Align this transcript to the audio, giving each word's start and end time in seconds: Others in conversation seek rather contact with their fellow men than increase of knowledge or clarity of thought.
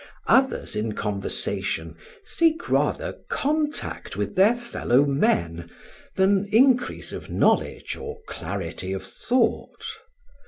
Others 0.25 0.75
in 0.75 0.93
conversation 0.93 1.95
seek 2.23 2.69
rather 2.71 3.19
contact 3.29 4.17
with 4.17 4.35
their 4.35 4.57
fellow 4.57 5.05
men 5.05 5.69
than 6.15 6.49
increase 6.51 7.13
of 7.13 7.29
knowledge 7.29 7.95
or 7.97 8.17
clarity 8.27 8.93
of 8.93 9.03
thought. 9.05 9.85